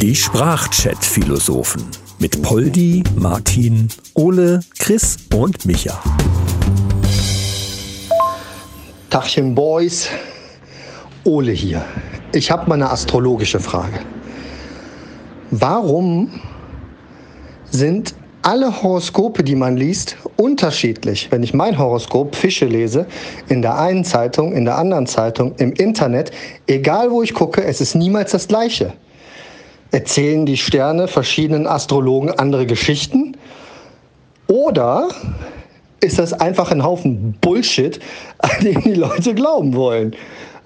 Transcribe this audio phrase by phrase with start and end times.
[0.00, 1.84] Die Sprachchat-Philosophen
[2.18, 6.02] mit Poldi, Martin, Ole, Chris und Micha.
[9.10, 10.08] Tachchen Boys,
[11.24, 11.84] Ole hier.
[12.32, 14.00] Ich habe mal eine astrologische Frage.
[15.50, 16.40] Warum
[17.70, 21.28] sind alle Horoskope, die man liest, unterschiedlich.
[21.30, 23.06] Wenn ich mein Horoskop Fische lese,
[23.48, 26.30] in der einen Zeitung, in der anderen Zeitung, im Internet,
[26.66, 28.92] egal wo ich gucke, es ist niemals das gleiche.
[29.90, 33.36] Erzählen die Sterne verschiedenen Astrologen andere Geschichten?
[34.46, 35.08] Oder
[36.00, 38.00] ist das einfach ein Haufen Bullshit,
[38.38, 40.14] an den die Leute glauben wollen?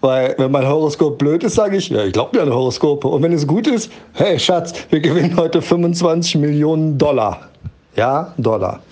[0.05, 3.09] Weil wenn mein Horoskop blöd ist, sage ich, ja, ich glaube mir an Horoskope.
[3.09, 7.49] Und wenn es gut ist, hey Schatz, wir gewinnen heute 25 Millionen Dollar.
[7.97, 8.83] Ja, Dollar.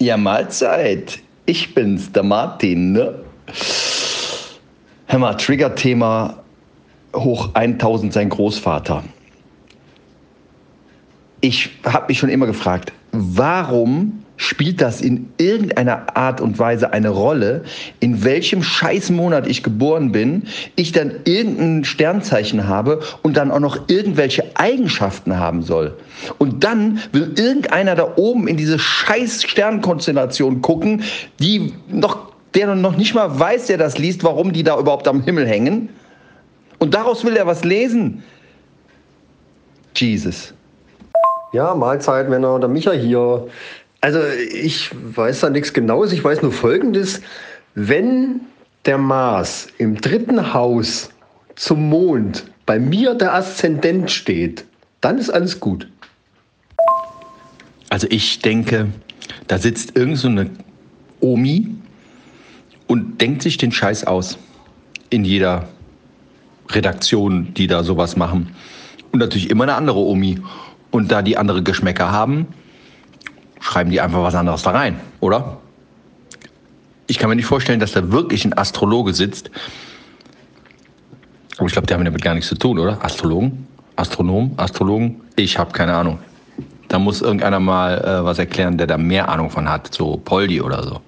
[0.00, 1.20] Ja, Mahlzeit.
[1.46, 3.20] Ich bin's, der Martin, ne?
[5.06, 6.42] Hör mal, Trigger-Thema
[7.14, 9.04] hoch 1000 sein Großvater.
[11.40, 17.10] Ich habe mich schon immer gefragt, warum spielt das in irgendeiner Art und Weise eine
[17.10, 17.62] Rolle,
[18.00, 20.44] in welchem Scheißmonat ich geboren bin,
[20.76, 25.94] ich dann irgendein Sternzeichen habe und dann auch noch irgendwelche Eigenschaften haben soll.
[26.38, 31.02] Und dann will irgendeiner da oben in diese scheiß Sternkonstellation gucken,
[31.38, 35.22] die noch, der noch nicht mal weiß, der das liest, warum die da überhaupt am
[35.22, 35.90] Himmel hängen.
[36.78, 38.22] Und daraus will er was lesen.
[39.94, 40.54] Jesus.
[41.52, 43.48] Ja, Mahlzeit, Männer, der Micha hier.
[44.00, 47.20] Also ich weiß da nichts Genaues, ich weiß nur Folgendes.
[47.74, 48.40] Wenn
[48.86, 51.10] der Mars im dritten Haus
[51.54, 54.64] zum Mond bei mir der Aszendent steht,
[55.00, 55.88] dann ist alles gut.
[57.90, 58.88] Also ich denke,
[59.48, 60.50] da sitzt irgend so eine
[61.20, 61.74] Omi
[62.86, 64.38] und denkt sich den Scheiß aus.
[65.10, 65.68] In jeder
[66.70, 68.54] Redaktion, die da sowas machen.
[69.12, 70.38] Und natürlich immer eine andere Omi.
[70.90, 72.46] Und da die andere Geschmäcker haben,
[73.60, 75.58] schreiben die einfach was anderes da rein, oder?
[77.06, 79.50] Ich kann mir nicht vorstellen, dass da wirklich ein Astrologe sitzt.
[81.58, 83.04] Aber ich glaube, die haben damit gar nichts zu tun, oder?
[83.04, 83.66] Astrologen?
[83.96, 84.54] Astronom?
[84.56, 85.20] Astrologen?
[85.36, 86.18] Ich habe keine Ahnung.
[86.88, 90.60] Da muss irgendeiner mal äh, was erklären, der da mehr Ahnung von hat, so Poldi
[90.60, 91.00] oder so.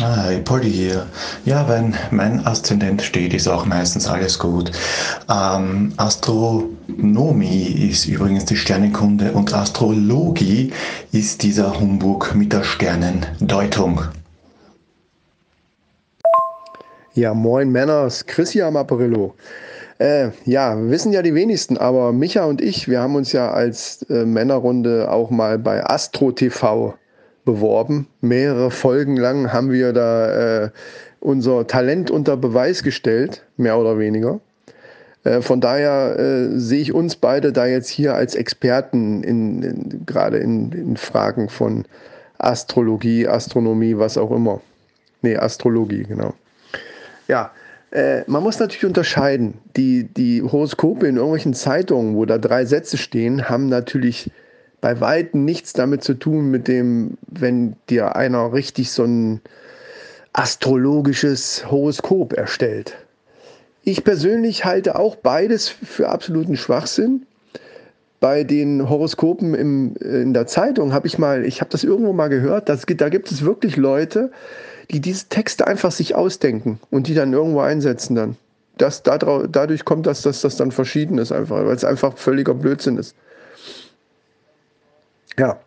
[0.00, 1.06] Hi, Polly hier.
[1.44, 4.72] Ja, wenn mein Aszendent steht, ist auch meistens alles gut.
[5.30, 10.72] Ähm, Astronomie ist übrigens die Sternenkunde und Astrologie
[11.12, 14.00] ist dieser Humbug mit der Sternendeutung.
[17.14, 19.36] Ja, moin Männers, Chris hier am Apparillo.
[19.98, 24.02] Äh, ja, wissen ja die wenigsten, aber Micha und ich, wir haben uns ja als
[24.10, 26.94] äh, Männerrunde auch mal bei Astro TV
[27.44, 28.06] beworben.
[28.20, 30.70] Mehrere Folgen lang haben wir da äh,
[31.20, 34.40] unser Talent unter Beweis gestellt, mehr oder weniger.
[35.24, 40.06] Äh, von daher äh, sehe ich uns beide da jetzt hier als Experten in, in
[40.06, 41.84] gerade in, in, Fragen von
[42.38, 44.60] Astrologie, Astronomie, was auch immer.
[45.22, 46.34] Nee, Astrologie, genau.
[47.26, 47.52] Ja,
[47.90, 49.54] äh, man muss natürlich unterscheiden.
[49.76, 54.30] Die, die Horoskope in irgendwelchen Zeitungen, wo da drei Sätze stehen, haben natürlich
[54.84, 59.40] bei Weitem nichts damit zu tun, mit dem, wenn dir einer richtig so ein
[60.34, 62.94] astrologisches Horoskop erstellt.
[63.82, 67.24] Ich persönlich halte auch beides für absoluten Schwachsinn.
[68.20, 72.28] Bei den Horoskopen im, in der Zeitung habe ich mal, ich habe das irgendwo mal
[72.28, 74.32] gehört, dass, da gibt es wirklich Leute,
[74.90, 78.36] die diese Texte einfach sich ausdenken und die dann irgendwo einsetzen dann.
[78.76, 82.98] Das, dadurch kommt das, dass das dann verschieden ist einfach, weil es einfach völliger Blödsinn
[82.98, 83.16] ist.
[85.38, 85.58] Ja.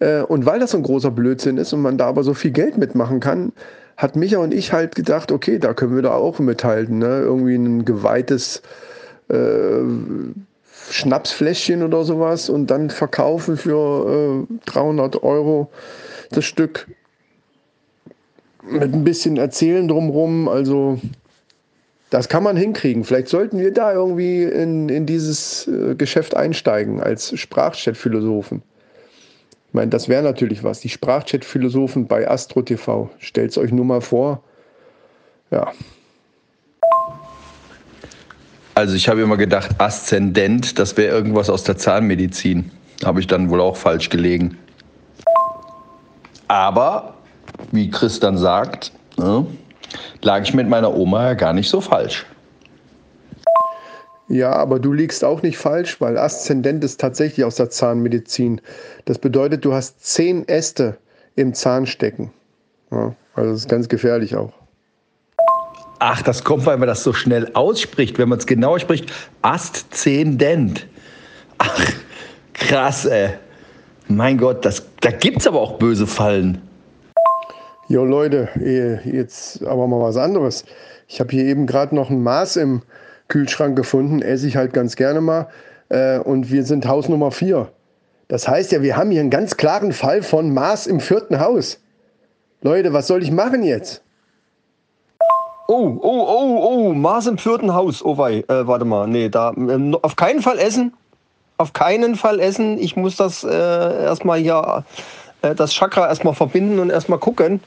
[0.00, 2.50] Äh, und weil das so ein großer Blödsinn ist und man da aber so viel
[2.50, 3.52] Geld mitmachen kann,
[3.96, 6.98] hat Micha und ich halt gedacht, okay, da können wir da auch mithalten.
[6.98, 7.20] Ne?
[7.20, 8.62] Irgendwie ein geweihtes
[9.28, 9.82] äh,
[10.90, 15.70] Schnapsfläschchen oder sowas und dann verkaufen für äh, 300 Euro
[16.30, 16.86] das Stück
[18.62, 20.48] mit ein bisschen Erzählen drumrum.
[20.48, 21.00] Also
[22.10, 23.04] das kann man hinkriegen.
[23.04, 28.62] Vielleicht sollten wir da irgendwie in, in dieses äh, Geschäft einsteigen als Sprachchat-Philosophen.
[29.68, 30.80] Ich meine, das wäre natürlich was.
[30.80, 33.10] Die Sprachchat-Philosophen bei Astro TV.
[33.18, 34.42] Stellt es euch nur mal vor.
[35.50, 35.72] Ja.
[38.74, 42.70] Also ich habe immer gedacht, Aszendent, das wäre irgendwas aus der Zahnmedizin.
[43.04, 44.56] Habe ich dann wohl auch falsch gelegen.
[46.46, 47.14] Aber,
[47.70, 49.46] wie Chris dann sagt, ne,
[50.22, 52.24] lag ich mit meiner Oma ja gar nicht so falsch.
[54.28, 58.60] Ja, aber du liegst auch nicht falsch, weil Aszendent ist tatsächlich aus der Zahnmedizin.
[59.06, 60.98] Das bedeutet, du hast zehn Äste
[61.34, 62.30] im Zahn stecken.
[62.90, 64.52] Ja, also das ist ganz gefährlich auch.
[65.98, 68.18] Ach, das kommt, weil man das so schnell ausspricht.
[68.18, 69.10] Wenn man es genau spricht,
[69.42, 70.86] Aszendent.
[71.56, 71.92] Ach,
[72.52, 73.30] krass, ey.
[74.08, 76.62] Mein Gott, das, da gibt's aber auch böse Fallen.
[77.88, 78.48] Jo Leute,
[79.04, 80.64] jetzt aber mal was anderes.
[81.08, 82.82] Ich habe hier eben gerade noch ein Maß im
[83.28, 85.48] Kühlschrank gefunden, esse ich halt ganz gerne mal.
[85.88, 87.68] Äh, und wir sind Haus Nummer 4.
[88.28, 91.80] Das heißt ja, wir haben hier einen ganz klaren Fall von Maß im vierten Haus.
[92.60, 94.02] Leute, was soll ich machen jetzt?
[95.70, 98.02] Oh, oh, oh, oh, Mars im vierten Haus.
[98.02, 100.94] Oh wei, äh, warte mal, nee, da äh, auf keinen Fall essen.
[101.58, 102.78] Auf keinen Fall essen.
[102.78, 104.84] Ich muss das äh, erstmal hier,
[105.42, 107.60] äh, das Chakra erstmal verbinden und erstmal gucken.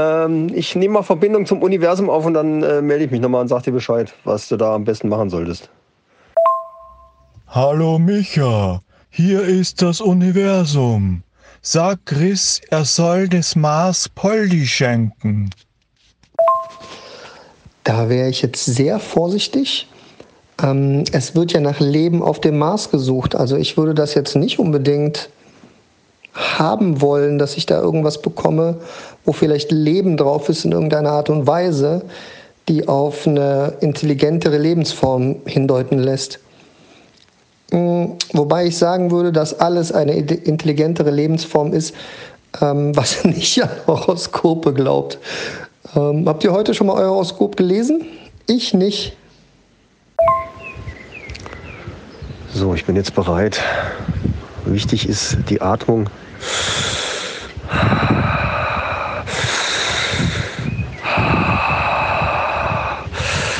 [0.00, 3.42] Ähm, ich nehme mal Verbindung zum Universum auf und dann äh, melde ich mich nochmal
[3.42, 5.68] und sag dir Bescheid, was du da am besten machen solltest.
[7.48, 8.80] Hallo Micha,
[9.10, 11.22] hier ist das Universum.
[11.60, 15.50] Sag Chris, er soll des Mars Poldi schenken.
[17.84, 19.86] Da wäre ich jetzt sehr vorsichtig.
[20.62, 23.34] Ähm, es wird ja nach Leben auf dem Mars gesucht.
[23.34, 25.28] Also ich würde das jetzt nicht unbedingt
[26.34, 28.76] haben wollen, dass ich da irgendwas bekomme,
[29.24, 32.02] wo vielleicht Leben drauf ist in irgendeiner Art und Weise,
[32.68, 36.38] die auf eine intelligentere Lebensform hindeuten lässt.
[37.72, 41.94] Mm, wobei ich sagen würde, dass alles eine intelligentere Lebensform ist,
[42.60, 45.18] ähm, was nicht an Horoskope glaubt.
[45.96, 48.04] Ähm, habt ihr heute schon mal euer Horoskop gelesen?
[48.46, 49.16] Ich nicht.
[52.52, 53.60] So, ich bin jetzt bereit.
[54.64, 56.10] Wichtig ist die Atmung.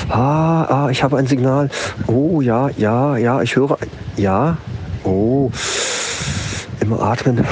[0.09, 1.71] Ah, ah, ich habe ein Signal.
[2.07, 3.79] Oh, ja, ja, ja, ich höre.
[4.17, 4.57] Ja.
[5.05, 5.51] Oh.
[6.81, 7.47] Immer atmen.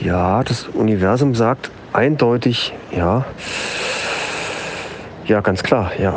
[0.00, 3.24] Ja, das Universum sagt eindeutig, ja.
[5.26, 6.16] Ja, ganz klar, ja.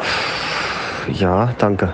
[1.11, 1.93] Ja, danke.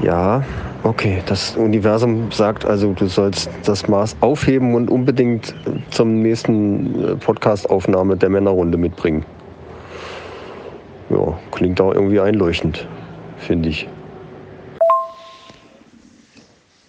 [0.00, 0.42] Ja,
[0.86, 1.22] okay.
[1.26, 5.54] Das Universum sagt also, du sollst das Maß aufheben und unbedingt
[5.90, 9.24] zum nächsten äh, Podcast-Aufnahme der Männerrunde mitbringen.
[11.10, 12.86] Ja, klingt auch irgendwie einleuchtend,
[13.38, 13.88] finde ich.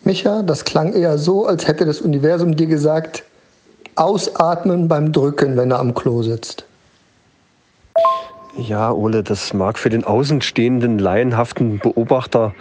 [0.04, 3.24] Micha, das klang eher so, als hätte das Universum dir gesagt,
[3.96, 6.67] ausatmen beim Drücken, wenn er am Klo sitzt.
[8.58, 12.56] Ja, Ole, das mag für den außenstehenden, laienhaften Beobachter,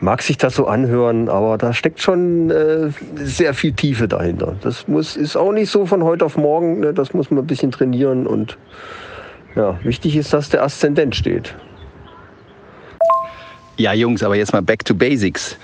[0.00, 4.56] mag sich das so anhören, aber da steckt schon äh, sehr viel Tiefe dahinter.
[4.62, 6.94] Das muss, ist auch nicht so von heute auf morgen, ne?
[6.94, 8.56] das muss man ein bisschen trainieren und
[9.54, 11.54] ja, wichtig ist, dass der Aszendent steht.
[13.76, 15.58] Ja, Jungs, aber jetzt mal back to basics.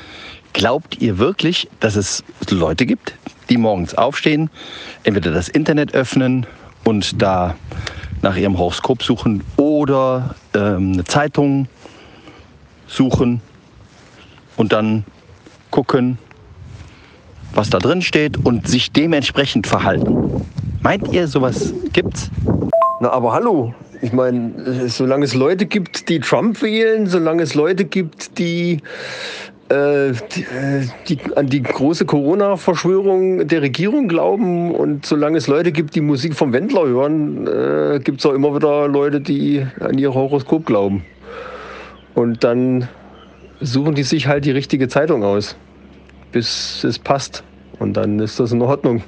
[0.52, 3.14] Glaubt ihr wirklich, dass es Leute gibt,
[3.48, 4.50] die morgens aufstehen,
[5.04, 6.46] entweder das Internet öffnen
[6.84, 7.54] und da
[8.22, 11.68] nach ihrem Horoskop suchen oder ähm, eine Zeitung
[12.86, 13.40] suchen
[14.56, 15.04] und dann
[15.70, 16.18] gucken,
[17.54, 20.46] was da drin steht und sich dementsprechend verhalten.
[20.82, 22.30] Meint ihr, sowas gibt's?
[23.00, 23.74] Na, aber hallo.
[24.02, 28.82] Ich meine, solange es Leute gibt, die Trump wählen, solange es Leute gibt, äh, die,
[29.70, 30.12] äh,
[31.08, 36.34] die, an die große Corona-Verschwörung der Regierung glauben und solange es Leute gibt, die Musik
[36.34, 41.04] vom Wendler hören, äh, gibt es auch immer wieder Leute, die an ihr Horoskop glauben.
[42.16, 42.88] Und dann
[43.60, 45.54] suchen die sich halt die richtige Zeitung aus,
[46.32, 47.44] bis es passt.
[47.78, 49.04] Und dann ist das in Ordnung.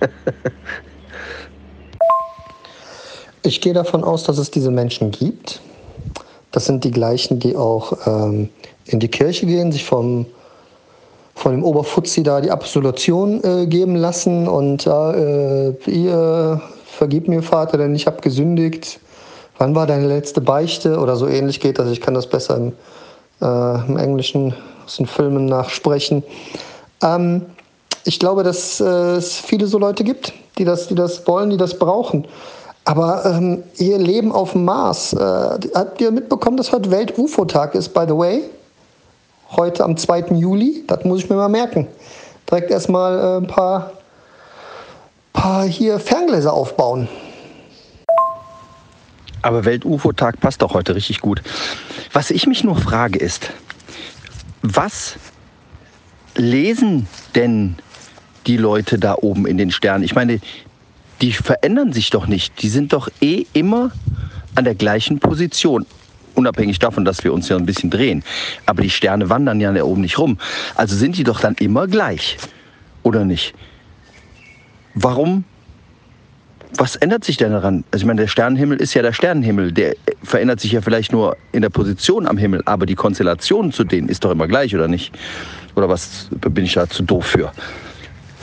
[3.42, 5.60] ich gehe davon aus, dass es diese Menschen gibt.
[6.52, 8.48] Das sind die gleichen, die auch ähm,
[8.86, 10.26] in die Kirche gehen, sich vom,
[11.34, 17.78] von dem Oberfuzzi da die Absolution äh, geben lassen und äh, ihr vergib mir, Vater,
[17.78, 19.00] denn ich habe gesündigt.
[19.58, 20.98] Wann war deine letzte Beichte?
[20.98, 21.90] Oder so ähnlich geht das.
[21.90, 22.72] Ich kann das besser im,
[23.40, 26.22] äh, im Englischen aus den Filmen nachsprechen.
[27.02, 27.42] Ähm,
[28.04, 31.56] ich glaube, dass äh, es viele so Leute gibt, die das, die das wollen, die
[31.56, 32.26] das brauchen.
[32.84, 35.16] Aber ähm, ihr Leben auf dem Mars, äh,
[35.74, 38.44] habt ihr mitbekommen, dass heute Welt-UFO-Tag ist, by the way?
[39.50, 40.34] Heute am 2.
[40.34, 40.84] Juli.
[40.86, 41.86] Das muss ich mir mal merken.
[42.50, 43.92] Direkt erstmal äh, ein paar,
[45.32, 47.08] paar hier Ferngläser aufbauen.
[49.42, 51.42] Aber Welt-UFO-Tag passt doch heute richtig gut.
[52.12, 53.50] Was ich mich nur frage ist,
[54.62, 55.16] was
[56.34, 57.76] lesen denn
[58.46, 60.02] die Leute da oben in den Sternen?
[60.02, 60.40] Ich meine,
[61.20, 62.60] die verändern sich doch nicht.
[62.62, 63.92] Die sind doch eh immer
[64.54, 65.86] an der gleichen Position
[66.36, 68.22] unabhängig davon, dass wir uns ja ein bisschen drehen.
[68.66, 70.38] Aber die Sterne wandern ja da oben nicht rum.
[70.74, 72.36] Also sind die doch dann immer gleich,
[73.02, 73.54] oder nicht?
[74.94, 75.44] Warum
[76.78, 77.84] was ändert sich denn daran?
[77.90, 79.72] Also ich meine, der Sternenhimmel ist ja der Sternenhimmel.
[79.72, 83.84] Der verändert sich ja vielleicht nur in der Position am Himmel, aber die Konstellation zu
[83.84, 85.16] denen ist doch immer gleich, oder nicht?
[85.74, 87.52] Oder was bin ich da zu doof für?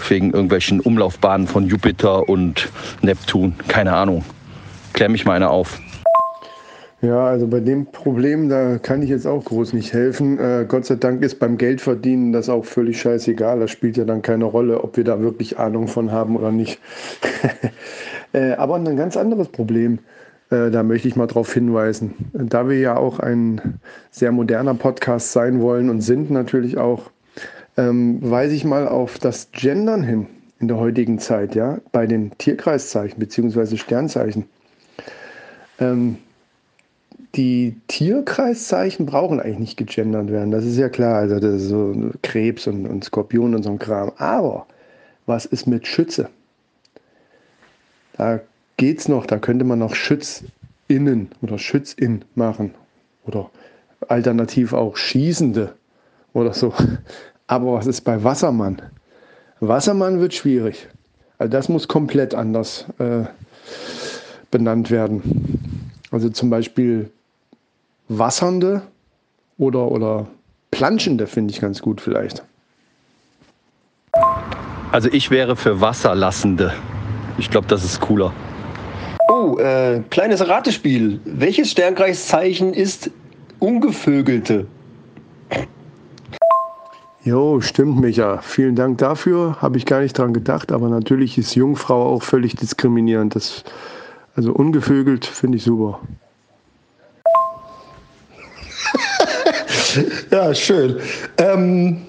[0.07, 2.69] Wegen irgendwelchen Umlaufbahnen von Jupiter und
[3.01, 3.55] Neptun.
[3.67, 4.23] Keine Ahnung.
[4.93, 5.79] Klär mich mal einer auf.
[7.03, 10.39] Ja, also bei dem Problem, da kann ich jetzt auch groß nicht helfen.
[10.39, 13.59] Äh, Gott sei Dank ist beim Geldverdienen das auch völlig scheißegal.
[13.59, 16.79] Das spielt ja dann keine Rolle, ob wir da wirklich Ahnung von haben oder nicht.
[18.31, 19.99] äh, aber ein ganz anderes Problem,
[20.49, 22.13] äh, da möchte ich mal darauf hinweisen.
[22.31, 27.11] Da wir ja auch ein sehr moderner Podcast sein wollen und sind natürlich auch,
[27.75, 30.27] ähm, weise ich mal auf das Gendern hin
[30.61, 33.75] in der heutigen Zeit, ja, bei den Tierkreiszeichen bzw.
[33.75, 34.45] Sternzeichen.
[35.81, 36.15] Ähm,
[37.35, 40.51] die Tierkreiszeichen brauchen eigentlich nicht gegendert werden.
[40.51, 41.15] Das ist ja klar.
[41.15, 44.11] Also das ist so Krebs und, und Skorpion und so ein Kram.
[44.17, 44.67] Aber
[45.25, 46.29] was ist mit Schütze?
[48.17, 48.39] Da
[48.77, 49.25] geht's noch.
[49.25, 52.75] Da könnte man noch Schützinnen oder Schützin machen.
[53.25, 53.49] Oder
[54.07, 55.73] alternativ auch Schießende
[56.33, 56.73] oder so.
[57.47, 58.81] Aber was ist bei Wassermann?
[59.59, 60.87] Wassermann wird schwierig.
[61.39, 63.23] Also das muss komplett anders äh,
[64.51, 65.89] benannt werden.
[66.11, 67.09] Also zum Beispiel
[68.09, 68.81] Wassernde
[69.57, 70.27] oder, oder
[70.71, 72.43] Planschende finde ich ganz gut vielleicht.
[74.91, 76.73] Also ich wäre für Wasserlassende.
[77.37, 78.31] Ich glaube, das ist cooler.
[79.29, 81.19] Oh, äh, kleines Ratespiel.
[81.25, 83.09] Welches Sternkreiszeichen ist
[83.59, 84.67] Ungevögelte?
[87.23, 88.39] Jo, stimmt, Micha.
[88.41, 89.61] Vielen Dank dafür.
[89.61, 93.35] Habe ich gar nicht dran gedacht, aber natürlich ist Jungfrau auch völlig diskriminierend.
[93.35, 93.63] Das,
[94.35, 96.01] also ungevögelt finde ich super.
[100.31, 100.99] Ja, schön.
[101.37, 102.01] Ähm,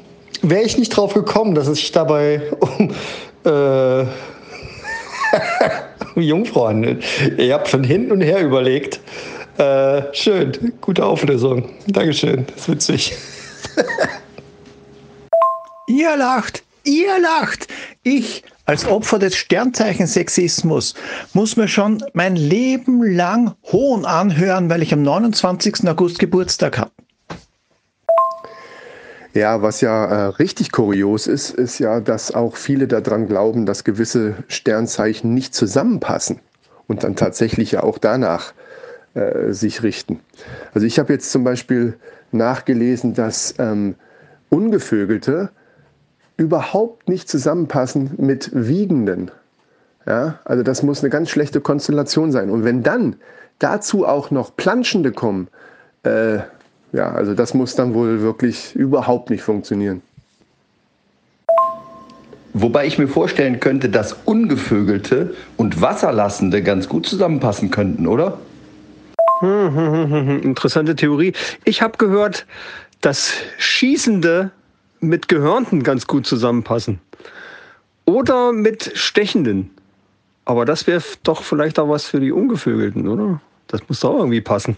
[0.42, 2.90] Wäre ich nicht drauf gekommen, dass es sich dabei um
[3.46, 4.04] äh,
[6.20, 7.02] Jungfrau handelt.
[7.38, 9.00] Ich habe schon hin und her überlegt.
[9.56, 11.70] Äh, schön, gute Auflösung.
[11.86, 13.16] Dankeschön, das ist witzig.
[15.86, 17.68] Ihr lacht, ihr lacht.
[18.02, 20.94] Ich als Opfer des Sternzeichensexismus
[21.34, 25.86] muss mir schon mein Leben lang Hohn anhören, weil ich am 29.
[25.86, 26.90] August Geburtstag habe.
[29.34, 33.82] Ja, was ja äh, richtig kurios ist, ist ja, dass auch viele daran glauben, dass
[33.82, 36.38] gewisse Sternzeichen nicht zusammenpassen
[36.86, 38.54] und dann tatsächlich ja auch danach
[39.14, 40.20] äh, sich richten.
[40.72, 41.98] Also ich habe jetzt zum Beispiel
[42.30, 43.96] nachgelesen, dass ähm,
[44.50, 45.50] Ungevögelte
[46.36, 49.32] überhaupt nicht zusammenpassen mit Wiegenden.
[50.06, 52.50] Ja, also das muss eine ganz schlechte Konstellation sein.
[52.50, 53.16] Und wenn dann
[53.58, 55.48] dazu auch noch Planschende kommen,
[56.04, 56.38] äh,
[56.94, 60.00] ja, also das muss dann wohl wirklich überhaupt nicht funktionieren.
[62.52, 68.38] Wobei ich mir vorstellen könnte, dass Ungevögelte und Wasserlassende ganz gut zusammenpassen könnten, oder?
[69.40, 70.42] Hm, hm, hm, hm, hm.
[70.42, 71.32] Interessante Theorie.
[71.64, 72.46] Ich habe gehört,
[73.00, 74.52] dass Schießende
[75.00, 77.00] mit Gehörnten ganz gut zusammenpassen.
[78.04, 79.70] Oder mit Stechenden.
[80.44, 83.40] Aber das wäre doch vielleicht auch was für die Ungevögelten, oder?
[83.66, 84.76] Das muss doch irgendwie passen.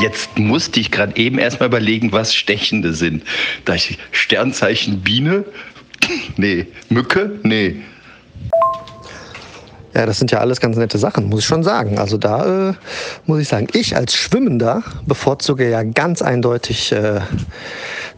[0.00, 3.24] Jetzt musste ich gerade eben erstmal überlegen, was Stechende sind.
[3.64, 5.44] Da ich Sternzeichen Biene?
[6.36, 6.66] Nee.
[6.88, 7.38] Mücke?
[7.42, 7.82] Nee.
[9.94, 11.98] Ja, das sind ja alles ganz nette Sachen, muss ich schon sagen.
[11.98, 12.74] Also da äh,
[13.26, 17.20] muss ich sagen, ich als Schwimmender bevorzuge ja ganz eindeutig äh,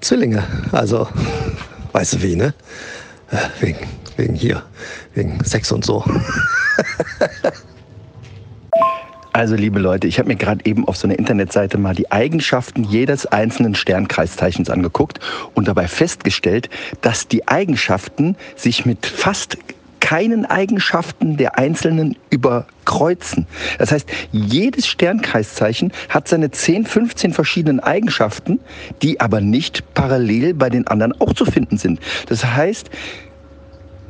[0.01, 0.43] Zwillinge.
[0.73, 1.09] Also,
[1.93, 2.53] weißt du wie, ne?
[3.31, 3.79] Äh, wegen,
[4.17, 4.63] wegen hier,
[5.15, 6.05] wegen Sex und so.
[9.41, 12.85] Also, liebe Leute, ich habe mir gerade eben auf so einer Internetseite mal die Eigenschaften
[12.85, 15.19] jedes einzelnen Sternkreiszeichens angeguckt
[15.55, 16.69] und dabei festgestellt,
[17.01, 19.57] dass die Eigenschaften sich mit fast
[20.01, 23.47] keinen Eigenschaften der Einzelnen überkreuzen.
[23.79, 28.61] Das heißt, jedes Sternkreiszeichen hat seine 10, 15 verschiedenen Eigenschaften,
[29.01, 31.99] die aber nicht parallel bei den anderen auch zu finden sind.
[32.27, 32.91] Das heißt,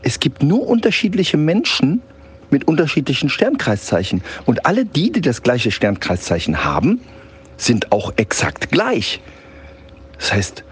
[0.02, 2.02] es gibt nur unterschiedliche Menschen
[2.52, 4.22] mit unterschiedlichen Sternkreiszeichen.
[4.46, 7.00] Und alle die, die das gleiche Sternkreiszeichen haben,
[7.56, 9.20] sind auch exakt gleich.
[10.18, 10.64] Das heißt,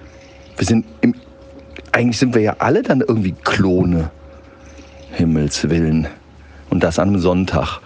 [0.56, 1.14] wir sind im,
[1.92, 4.10] eigentlich sind wir ja alle dann irgendwie Klone.
[5.12, 6.06] Himmels Willen.
[6.70, 7.80] Und das einem Sonntag.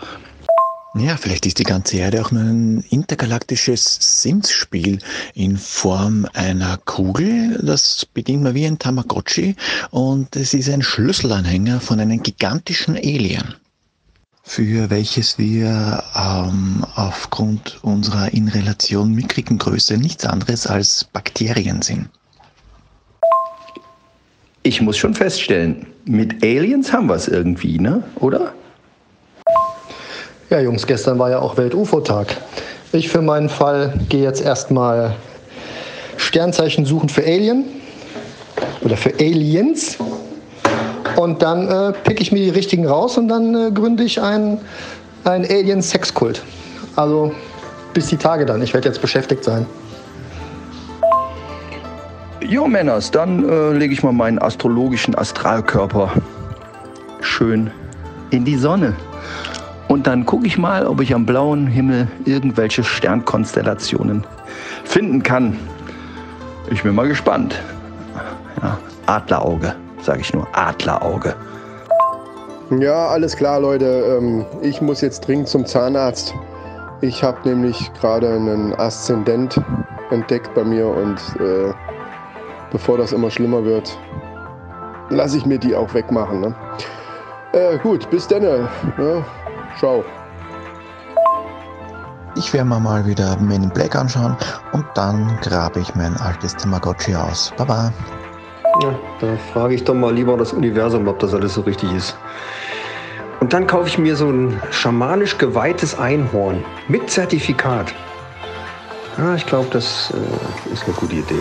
[0.95, 4.99] Ja, vielleicht ist die ganze Erde auch nur ein intergalaktisches Sims-Spiel
[5.35, 7.59] in Form einer Kugel.
[7.63, 9.57] Das bedient man wie ein Tamagotchi
[9.91, 13.55] und es ist ein Schlüsselanhänger von einem gigantischen Alien,
[14.43, 22.09] für welches wir ähm, aufgrund unserer in Relation mickrigen Größe nichts anderes als Bakterien sind.
[24.65, 28.03] Ich muss schon feststellen, mit Aliens haben wir es irgendwie, ne?
[28.17, 28.53] Oder?
[30.51, 32.37] Ja, Jungs, gestern war ja auch Welt-UFO-Tag.
[32.93, 35.17] Ich für meinen Fall gehe jetzt erstmal
[36.17, 37.65] Sternzeichen suchen für Alien
[38.83, 39.97] oder für Aliens.
[41.23, 44.59] Und dann äh, pick ich mir die richtigen raus und dann äh, gründe ich einen,
[45.23, 46.43] einen Alien-Sexkult.
[46.97, 47.33] Also
[47.95, 48.61] bis die Tage dann.
[48.61, 49.65] Ich werde jetzt beschäftigt sein.
[52.41, 56.13] Jo, Männers, dann äh, lege ich mal meinen astrologischen Astralkörper
[57.21, 57.71] schön
[58.31, 58.97] in die Sonne.
[59.87, 64.27] Und dann gucke ich mal, ob ich am blauen Himmel irgendwelche Sternkonstellationen
[64.83, 65.57] finden kann.
[66.69, 67.63] Ich bin mal gespannt.
[68.61, 68.77] Ja,
[69.07, 70.47] Adlerauge, sage ich nur.
[70.53, 71.35] Adlerauge.
[72.79, 74.19] Ja, alles klar, Leute.
[74.19, 76.35] Ähm, ich muss jetzt dringend zum Zahnarzt.
[77.03, 79.61] Ich habe nämlich gerade einen Aszendent
[80.11, 81.73] entdeckt bei mir und äh,
[82.71, 83.99] bevor das immer schlimmer wird,
[85.11, 86.41] lasse ich mir die auch wegmachen.
[86.41, 86.55] Ne?
[87.53, 88.43] Äh, gut, bis dann.
[88.43, 88.69] Ja,
[89.79, 90.05] ciao.
[92.37, 94.37] Ich werde mir mal wieder Men in Black anschauen
[94.73, 97.53] und dann grabe ich mein altes Tamagotchi aus.
[97.59, 97.93] Baba.
[98.81, 102.17] Ja, da frage ich doch mal lieber das Universum, ob das alles so richtig ist.
[103.41, 107.93] Und dann kaufe ich mir so ein schamanisch geweihtes Einhorn mit Zertifikat.
[109.19, 111.35] Ja, ich glaube, das äh, ist eine gute Idee.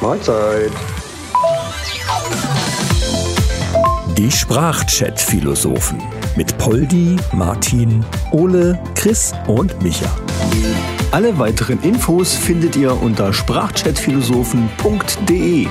[0.00, 0.72] Mahlzeit.
[4.18, 6.02] Die Sprachchat-Philosophen
[6.36, 10.10] mit Poldi, Martin, Ole, Chris und Micha.
[11.12, 15.68] Alle weiteren Infos findet ihr unter sprachchatphilosophen.de.